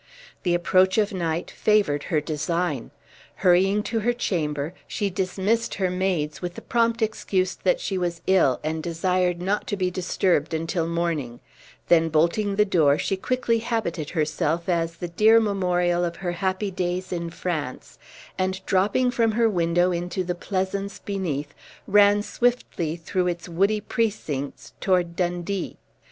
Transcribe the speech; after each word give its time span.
The 0.41 0.55
approach 0.55 0.97
of 0.97 1.13
night 1.13 1.51
favored 1.51 2.05
her 2.05 2.19
design. 2.19 2.89
Hurrying 3.45 3.83
to 3.83 3.99
her 3.99 4.13
chamber, 4.13 4.73
she 4.87 5.11
dismissed 5.11 5.75
her 5.75 5.91
maids 5.91 6.41
with 6.41 6.55
the 6.55 6.63
prompt 6.63 7.03
excuse 7.03 7.53
that 7.53 7.79
she 7.79 7.99
was 7.99 8.23
ill, 8.25 8.59
and 8.63 8.81
desired 8.81 9.39
not 9.39 9.67
to 9.67 9.77
be 9.77 9.91
disturbed 9.91 10.55
until 10.55 10.87
morning, 10.87 11.39
then 11.87 12.09
bolting 12.09 12.55
the 12.55 12.65
door, 12.65 12.97
she 12.97 13.15
quickly 13.15 13.59
habited 13.59 14.09
herself 14.09 14.67
as 14.67 14.95
the 14.95 15.07
dear 15.09 15.39
memorial 15.39 16.03
of 16.03 16.15
her 16.15 16.31
happy 16.31 16.71
days 16.71 17.11
in 17.13 17.29
France, 17.29 17.99
and 18.39 18.65
dropping 18.65 19.11
from 19.11 19.33
her 19.33 19.47
window 19.47 19.91
into 19.91 20.23
the 20.23 20.33
pleasance 20.33 20.97
beneath, 20.97 21.53
ran 21.85 22.23
swiftly 22.23 22.95
through 22.95 23.27
its 23.27 23.47
woody 23.47 23.79
precincts 23.79 24.73
toward 24.81 25.15
Dundee. 25.15 25.77